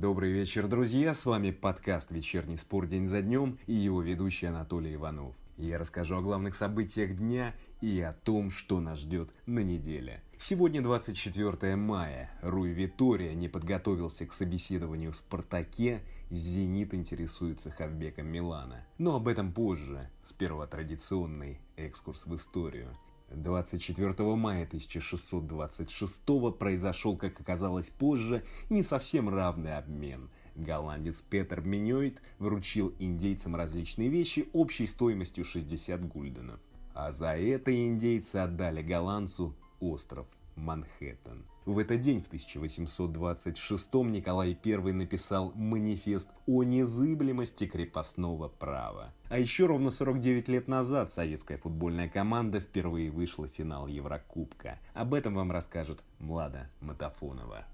[0.00, 1.12] Добрый вечер, друзья!
[1.12, 5.34] С вами подкаст «Вечерний спор день за днем» и его ведущий Анатолий Иванов.
[5.56, 10.22] Я расскажу о главных событиях дня и о том, что нас ждет на неделе.
[10.36, 12.30] Сегодня 24 мая.
[12.42, 18.86] Руй Витория не подготовился к собеседованию в «Спартаке», «Зенит» интересуется Хавбеком Милана.
[18.98, 20.08] Но об этом позже.
[20.22, 22.96] Сперва традиционный экскурс в историю–
[23.30, 26.22] 24 мая 1626
[26.58, 30.30] произошел, как оказалось позже, не совсем равный обмен.
[30.54, 36.60] Голландец Петер Миньойт вручил индейцам различные вещи общей стоимостью 60 гульденов.
[36.94, 40.26] А за это индейцы отдали голландцу остров
[40.58, 41.44] Манхэттен.
[41.64, 49.12] В этот день, в 1826 Николай I написал манифест о незыблемости крепостного права.
[49.28, 54.78] А еще ровно 49 лет назад советская футбольная команда впервые вышла в финал Еврокубка.
[54.94, 57.66] Об этом вам расскажет Млада Матафонова.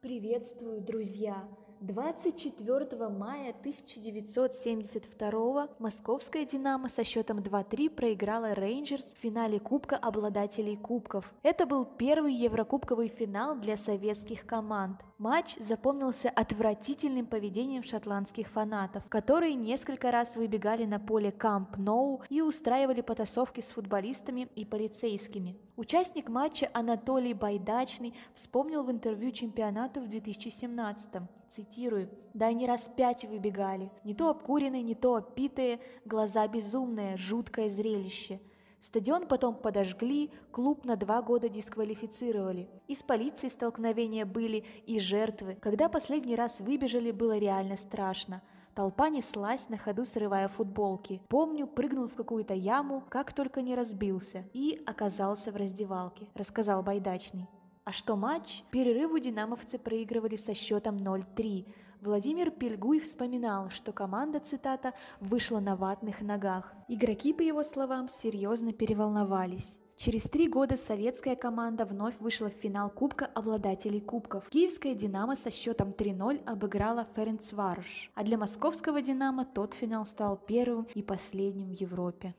[0.00, 1.44] Приветствую, друзья!
[1.82, 11.34] 24 мая 1972 московская «Динамо» со счетом 2-3 проиграла «Рейнджерс» в финале Кубка обладателей кубков.
[11.42, 15.00] Это был первый еврокубковый финал для советских команд.
[15.22, 22.40] Матч запомнился отвратительным поведением шотландских фанатов, которые несколько раз выбегали на поле Камп Ноу и
[22.40, 25.56] устраивали потасовки с футболистами и полицейскими.
[25.76, 31.08] Участник матча Анатолий Байдачный вспомнил в интервью чемпионату в 2017
[31.50, 37.68] цитирую, «Да они раз пять выбегали, не то обкуренные, не то опитые, глаза безумные, жуткое
[37.68, 38.40] зрелище».
[38.82, 42.68] Стадион потом подожгли, клуб на два года дисквалифицировали.
[42.88, 45.56] И с полицией столкновения были, и жертвы.
[45.62, 48.42] Когда последний раз выбежали, было реально страшно.
[48.74, 51.22] Толпа неслась на ходу, срывая футболки.
[51.28, 57.46] Помню, прыгнул в какую-то яму, как только не разбился, и оказался в раздевалке, рассказал Байдачный.
[57.84, 58.64] А что матч?
[58.70, 61.66] Перерыву динамовцы проигрывали со счетом 0-3.
[62.02, 66.74] Владимир Пельгуй вспоминал, что команда, цитата, «вышла на ватных ногах».
[66.88, 69.78] Игроки, по его словам, серьезно переволновались.
[69.96, 74.48] Через три года советская команда вновь вышла в финал Кубка обладателей Кубков.
[74.48, 80.88] Киевская «Динамо» со счетом 3-0 обыграла Ференцварош, а для московского «Динамо» тот финал стал первым
[80.96, 82.34] и последним в Европе.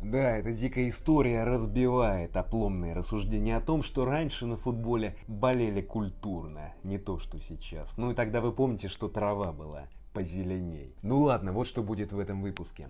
[0.00, 6.72] Да, эта дикая история разбивает опломные рассуждения о том, что раньше на футболе болели культурно,
[6.84, 7.96] не то что сейчас.
[7.96, 10.94] Ну и тогда вы помните, что трава была позеленей.
[11.02, 12.88] Ну ладно, вот что будет в этом выпуске.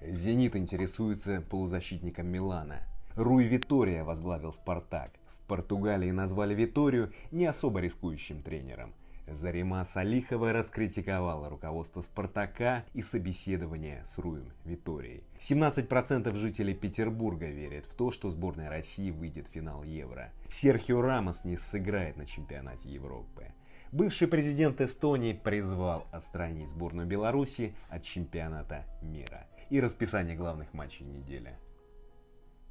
[0.00, 2.82] «Зенит» интересуется полузащитником Милана.
[3.16, 5.10] Руй Витория возглавил «Спартак».
[5.42, 8.94] В Португалии назвали Виторию не особо рискующим тренером–
[9.26, 15.24] Зарима Салихова раскритиковала руководство «Спартака» и собеседование с Руем Виторией.
[15.38, 20.30] 17% жителей Петербурга верят в то, что сборная России выйдет в финал Евро.
[20.48, 23.46] Серхио Рамос не сыграет на чемпионате Европы.
[23.92, 29.46] Бывший президент Эстонии призвал отстранить сборную Беларуси от чемпионата мира.
[29.70, 31.56] И расписание главных матчей недели.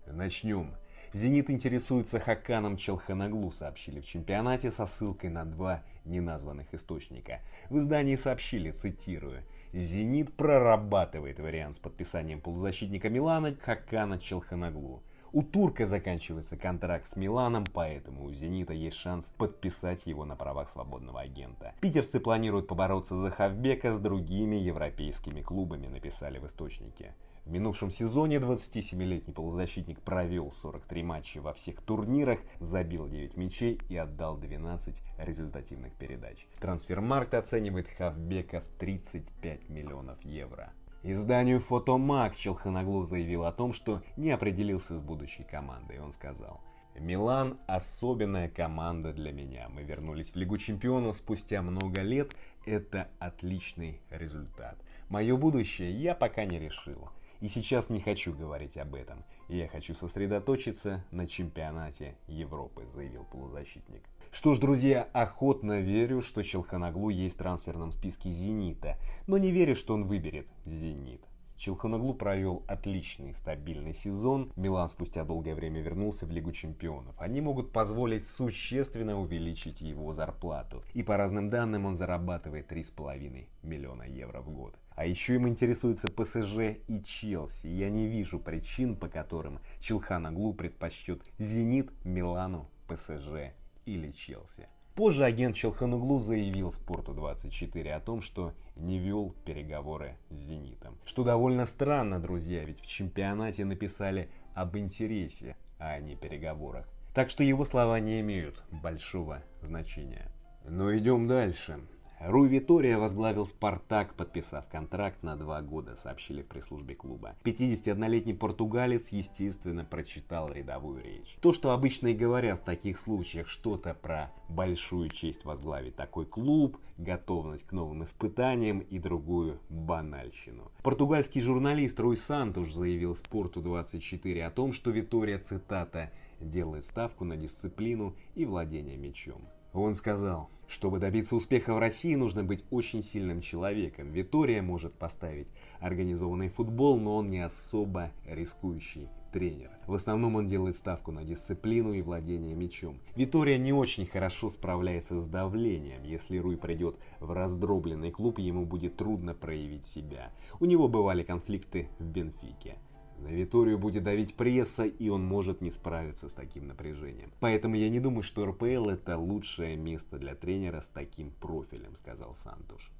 [0.06, 0.76] Начнем
[1.14, 7.40] «Зенит» интересуется Хаканом Челханаглу, сообщили в чемпионате со ссылкой на два неназванных источника.
[7.70, 9.44] В издании сообщили, цитирую,
[9.74, 15.04] «Зенит прорабатывает вариант с подписанием полузащитника Милана Хакана Челханаглу.
[15.32, 20.68] У турка заканчивается контракт с Миланом, поэтому у «Зенита» есть шанс подписать его на правах
[20.68, 21.74] свободного агента.
[21.80, 27.14] Питерцы планируют побороться за Хавбека с другими европейскими клубами, написали в источнике.
[27.46, 33.98] В минувшем сезоне 27-летний полузащитник провел 43 матча во всех турнирах, забил 9 мячей и
[33.98, 36.48] отдал 12 результативных передач.
[36.62, 40.72] Трансфермаркт оценивает Хавбека в 35 миллионов евро.
[41.04, 46.00] Изданию Фотомаг Челханоглу заявил о том, что не определился с будущей командой.
[46.00, 46.62] Он сказал,
[46.96, 49.68] Милан– особенная команда для меня.
[49.68, 52.32] Мы вернулись в Лигу Чемпионов спустя много лет.
[52.66, 54.78] Это отличный результат.
[55.10, 57.10] Мое будущее я пока не решил.
[57.44, 59.26] И сейчас не хочу говорить об этом.
[59.50, 64.02] Я хочу сосредоточиться на чемпионате Европы, заявил полузащитник.
[64.32, 68.98] Что ж, друзья, охотно верю, что Челханоглу есть в трансферном списке «Зенита»,
[69.28, 71.22] но не верю, что он выберет «Зенит».
[71.64, 74.52] Челханоглу провел отличный стабильный сезон.
[74.58, 77.16] Милан спустя долгое время вернулся в Лигу Чемпионов.
[77.18, 80.84] Они могут позволить существенно увеличить его зарплату.
[80.94, 84.76] И по разным данным он зарабатывает 3,5 миллиона евро в год.
[84.98, 87.68] А еще им интересуется ПСЖ и Челси.
[87.68, 93.54] Я не вижу причин, по которым Челханоглу предпочтет Зенит, Милану, ПСЖ
[93.86, 94.68] или Челси.
[94.96, 100.98] Позже агент Челхануглу заявил Спорту24 о том, что не вел переговоры с «Зенитом».
[101.06, 106.88] Что довольно странно, друзья, ведь в чемпионате написали об интересе, а не переговорах.
[107.14, 110.32] Так что его слова не имеют большого значения.
[110.66, 111.80] Но идем дальше.
[112.26, 117.36] Руй Витория возглавил «Спартак», подписав контракт на два года, сообщили в пресс-службе клуба.
[117.44, 121.38] 51-летний португалец, естественно, прочитал рядовую речь.
[121.42, 126.78] То, что обычно и говорят в таких случаях, что-то про большую честь возглавить такой клуб,
[126.98, 130.72] готовность к новым испытаниям и другую банальщину.
[130.82, 136.10] Португальский журналист Руй Сантуш заявил «Спорту-24» о том, что Витория, цитата,
[136.40, 139.42] делает ставку на дисциплину и владение мячом.
[139.74, 144.12] Он сказал, чтобы добиться успеха в России, нужно быть очень сильным человеком.
[144.12, 145.50] Витория может поставить
[145.80, 149.70] организованный футбол, но он не особо рискующий тренер.
[149.86, 153.00] В основном он делает ставку на дисциплину и владение мячом.
[153.16, 156.04] Витория не очень хорошо справляется с давлением.
[156.04, 160.32] Если Руй придет в раздробленный клуб, ему будет трудно проявить себя.
[160.60, 162.78] У него бывали конфликты в Бенфике.
[163.24, 167.32] На Виторию будет давить пресса, и он может не справиться с таким напряжением.
[167.40, 172.36] Поэтому я не думаю, что РПЛ это лучшее место для тренера с таким профилем, сказал
[172.36, 172.92] Сантуш.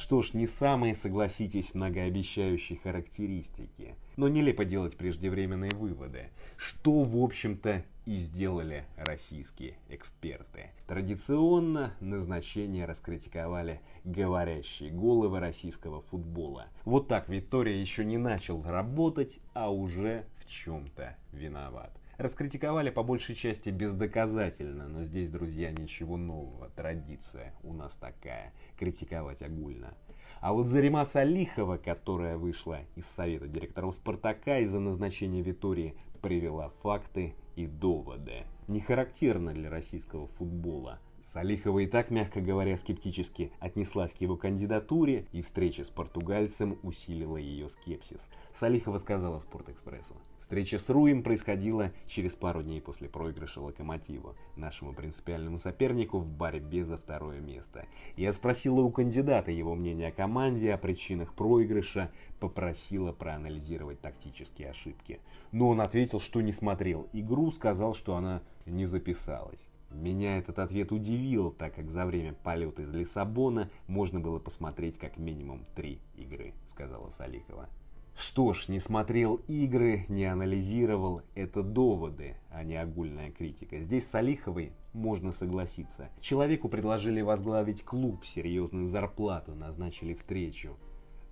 [0.00, 3.96] Что ж, не самые, согласитесь, многообещающие характеристики.
[4.16, 6.30] Но нелепо делать преждевременные выводы.
[6.56, 10.70] Что, в общем-то, и сделали российские эксперты.
[10.88, 16.68] Традиционно назначение раскритиковали говорящие головы российского футбола.
[16.86, 21.92] Вот так Виктория еще не начал работать, а уже в чем-то виноват.
[22.20, 26.68] Раскритиковали по большей части бездоказательно, но здесь, друзья, ничего нового.
[26.76, 28.52] Традиция у нас такая.
[28.78, 29.94] Критиковать огульно.
[30.42, 37.34] А вот Зарима Салихова, которая вышла из совета директоров Спартака из-за назначения Витории, привела факты
[37.56, 38.44] и доводы.
[38.68, 40.98] Не характерно для российского футбола–
[41.32, 47.36] Салихова и так, мягко говоря, скептически отнеслась к его кандидатуре, и встреча с португальцем усилила
[47.36, 48.28] ее скепсис.
[48.52, 50.16] Салихова сказала Спортэкспрессу.
[50.40, 56.84] Встреча с Руем происходила через пару дней после проигрыша Локомотиву, нашему принципиальному сопернику в борьбе
[56.84, 57.86] за второе место.
[58.16, 62.10] Я спросила у кандидата его мнение о команде, о причинах проигрыша,
[62.40, 65.20] попросила проанализировать тактические ошибки.
[65.52, 69.68] Но он ответил, что не смотрел игру, сказал, что она не записалась.
[69.90, 75.18] Меня этот ответ удивил, так как за время полета из Лиссабона можно было посмотреть как
[75.18, 77.68] минимум три игры, сказала Салихова.
[78.16, 83.80] Что ж, не смотрел игры, не анализировал, это доводы, а не огульная критика.
[83.80, 86.10] Здесь с Салиховой можно согласиться.
[86.20, 90.76] Человеку предложили возглавить клуб, серьезную зарплату, назначили встречу,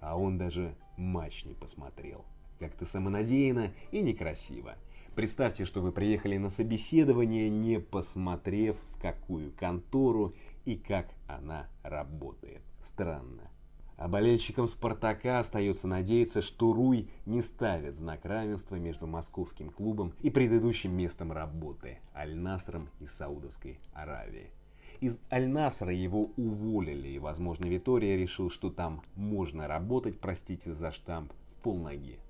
[0.01, 2.25] а он даже матч не посмотрел.
[2.59, 4.75] Как-то самонадеянно и некрасиво.
[5.19, 10.33] Представьте, что вы приехали на собеседование, не посмотрев в какую контору
[10.65, 12.63] и как она работает.
[12.81, 13.51] Странно.
[13.97, 20.31] А болельщикам «Спартака» остается надеяться, что Руй не ставит знак равенства между московским клубом и
[20.31, 24.53] предыдущим местом работы– Аль-Насром из Саудовской Аравии.
[25.01, 31.33] Из Аль-Насра его уволили, и, возможно, Витория решил, что там можно работать, простите за штамп,
[31.51, 32.21] в полноге.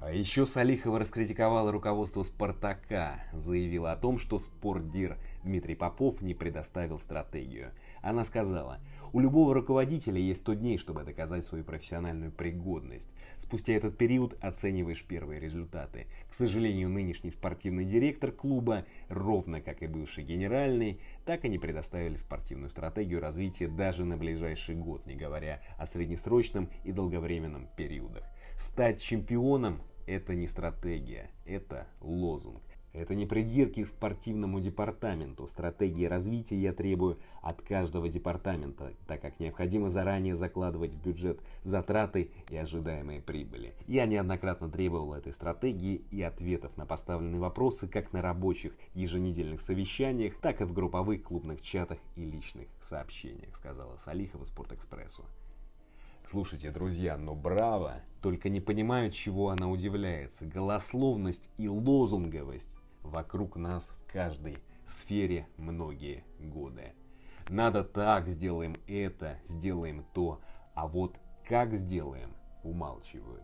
[0.00, 6.98] А еще Салихова раскритиковала руководство «Спартака», заявила о том, что спортдир Дмитрий Попов не предоставил
[6.98, 7.72] стратегию.
[8.00, 8.78] Она сказала,
[9.12, 13.10] у любого руководителя есть 100 дней, чтобы доказать свою профессиональную пригодность.
[13.36, 16.06] Спустя этот период оцениваешь первые результаты.
[16.30, 22.16] К сожалению, нынешний спортивный директор клуба, ровно как и бывший генеральный, так и не предоставили
[22.16, 28.24] спортивную стратегию развития даже на ближайший год, не говоря о среднесрочном и долговременном периодах.
[28.56, 32.62] Стать чемпионом это не стратегия, это лозунг.
[32.92, 35.46] Это не придирки к спортивному департаменту.
[35.46, 42.32] Стратегии развития я требую от каждого департамента, так как необходимо заранее закладывать в бюджет затраты
[42.48, 43.74] и ожидаемые прибыли.
[43.86, 50.34] Я неоднократно требовал этой стратегии и ответов на поставленные вопросы как на рабочих еженедельных совещаниях,
[50.40, 55.24] так и в групповых клубных чатах и личных сообщениях, сказала Салихова Спортэкспрессу.
[56.30, 58.02] Слушайте, друзья, но браво!
[58.22, 60.46] Только не понимаю, чего она удивляется.
[60.46, 62.70] Голословность и лозунговость
[63.02, 66.92] вокруг нас в каждой сфере многие годы.
[67.48, 70.40] Надо так, сделаем это, сделаем то,
[70.74, 71.18] а вот
[71.48, 72.32] как сделаем,
[72.62, 73.42] умалчивают.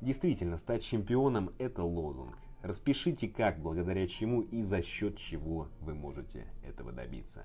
[0.00, 2.36] Действительно, стать чемпионом– это лозунг.
[2.62, 7.44] Распишите как, благодаря чему и за счет чего вы можете этого добиться.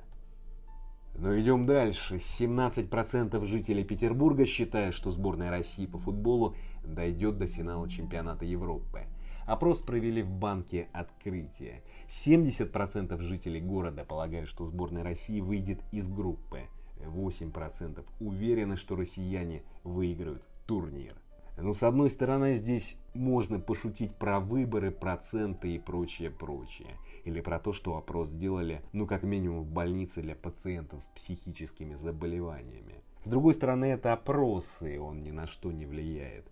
[1.15, 2.15] Но идем дальше.
[2.15, 9.07] 17% жителей Петербурга считают, что сборная России по футболу дойдет до финала чемпионата Европы.
[9.45, 11.81] Опрос провели в банке открытия.
[12.07, 16.67] 70% жителей города полагают, что сборная России выйдет из группы.
[16.99, 21.15] 8% уверены, что россияне выиграют турнир.
[21.61, 26.95] Ну, с одной стороны, здесь можно пошутить про выборы, проценты и прочее, прочее.
[27.25, 31.95] Или про то, что опрос сделали, ну, как минимум, в больнице для пациентов с психическими
[31.95, 33.03] заболеваниями.
[33.23, 36.45] С другой стороны, это опрос, и он ни на что не влияет.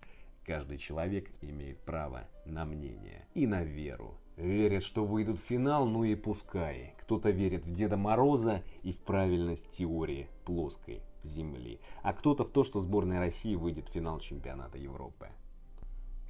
[0.44, 4.18] Каждый человек имеет право на мнение и на веру.
[4.38, 6.94] Верят, что выйдут в финал, ну и пускай.
[7.00, 12.62] Кто-то верит в Деда Мороза и в правильность теории плоской Земли, а кто-то в то,
[12.62, 15.30] что сборная России выйдет в финал чемпионата Европы.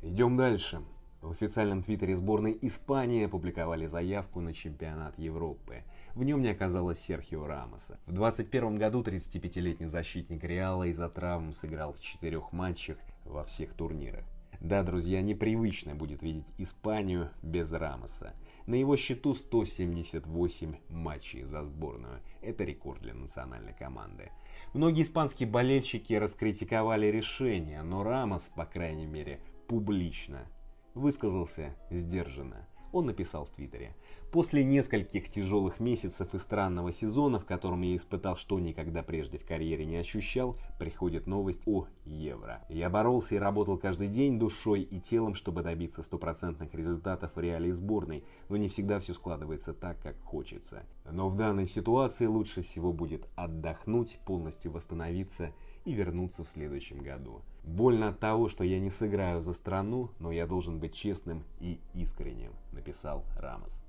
[0.01, 0.83] Идем дальше.
[1.21, 5.83] В официальном твиттере сборной Испании опубликовали заявку на чемпионат Европы.
[6.15, 7.99] В нем не оказалось Серхио Рамоса.
[8.07, 12.97] В 2021 году 35-летний защитник Реала из-за травм сыграл в четырех матчах
[13.27, 14.25] во всех турнирах.
[14.61, 18.35] Да, друзья, непривычно будет видеть Испанию без Рамоса.
[18.67, 22.21] На его счету 178 матчей за сборную.
[22.43, 24.31] Это рекорд для национальной команды.
[24.75, 30.47] Многие испанские болельщики раскритиковали решение, но Рамос, по крайней мере, публично
[30.95, 32.67] высказался сдержанно.
[32.93, 33.95] Он написал в Твиттере.
[34.31, 39.47] После нескольких тяжелых месяцев и странного сезона, в котором я испытал, что никогда прежде в
[39.47, 42.63] карьере не ощущал, приходит новость о Евро.
[42.69, 47.71] Я боролся и работал каждый день душой и телом, чтобы добиться стопроцентных результатов в реалии
[47.71, 50.85] сборной, но не всегда все складывается так, как хочется.
[51.11, 55.53] Но в данной ситуации лучше всего будет отдохнуть, полностью восстановиться
[55.85, 57.43] и вернуться в следующем году.
[57.69, 61.79] Больно от того, что я не сыграю за страну, но я должен быть честным и
[61.93, 63.83] искренним, написал Рамос.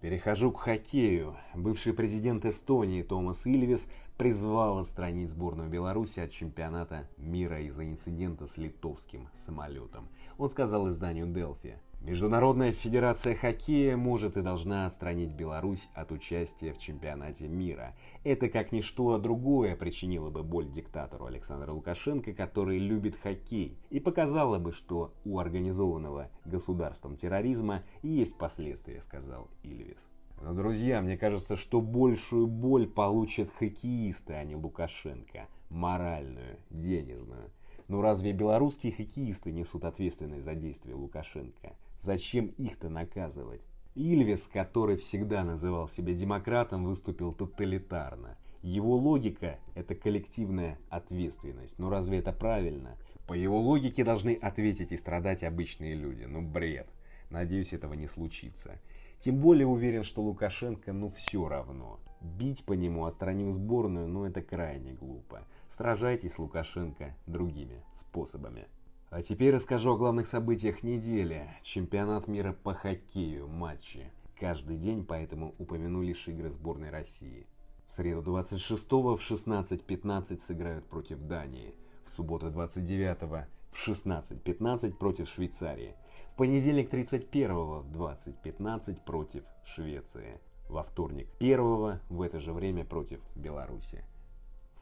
[0.00, 1.36] Перехожу к хоккею.
[1.54, 8.56] Бывший президент Эстонии Томас Ильвис призвал отстранить сборную Беларуси от чемпионата мира из-за инцидента с
[8.56, 10.08] литовским самолетом.
[10.36, 11.78] Он сказал изданию Делфи.
[12.06, 17.96] Международная федерация хоккея может и должна отстранить Беларусь от участия в чемпионате мира.
[18.22, 24.60] Это как ничто другое причинило бы боль диктатору Александра Лукашенко, который любит хоккей, и показало
[24.60, 30.06] бы, что у организованного государством терроризма есть последствия, сказал Ильвис.
[30.40, 35.48] Но, друзья, мне кажется, что большую боль получат хоккеисты, а не Лукашенко.
[35.70, 37.50] Моральную, денежную.
[37.88, 41.74] Но разве белорусские хоккеисты несут ответственность за действия Лукашенко?
[42.00, 43.62] Зачем их-то наказывать?
[43.94, 48.36] Ильвис, который всегда называл себя демократом, выступил тоталитарно.
[48.62, 51.78] Его логика– это коллективная ответственность.
[51.78, 52.96] Но разве это правильно?
[53.26, 56.24] По его логике должны ответить и страдать обычные люди.
[56.24, 56.88] Ну бред.
[57.30, 58.78] Надеюсь, этого не случится.
[59.18, 61.98] Тем более уверен, что Лукашенко ну все равно.
[62.20, 65.46] Бить по нему, отстранив сборную, ну это крайне глупо.
[65.68, 68.66] Сражайтесь, Лукашенко, другими способами.
[69.08, 71.46] А теперь расскажу о главных событиях недели.
[71.62, 74.10] Чемпионат мира по хоккею, матчи.
[74.38, 77.46] Каждый день, поэтому упомяну лишь игры сборной России.
[77.86, 81.76] В среду 26 в 16.15 сыграют против Дании.
[82.04, 83.46] В субботу 29 в
[83.88, 85.94] 16.15 против Швейцарии.
[86.32, 90.40] В понедельник 31 в 20.15 против Швеции.
[90.68, 94.04] Во вторник 1 в это же время против Беларуси.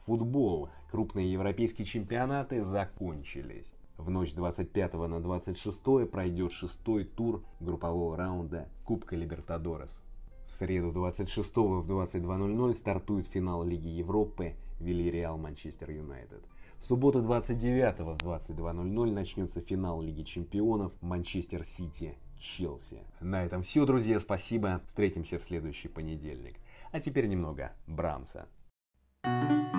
[0.05, 0.69] Футбол.
[0.89, 3.71] Крупные европейские чемпионаты закончились.
[3.97, 10.01] В ночь 25 на 26 пройдет шестой тур группового раунда Кубка Либертадорес.
[10.47, 16.43] В среду 26 в 22.00 стартует финал Лиги Европы Вильяреал Манчестер Юнайтед.
[16.77, 22.99] В субботу 29 в 22.00 начнется финал Лиги Чемпионов Манчестер Сити Челси.
[23.21, 24.81] На этом все, друзья, спасибо.
[24.87, 26.57] Встретимся в следующий понедельник.
[26.91, 28.47] А теперь немного Брамса.
[29.23, 29.74] thank you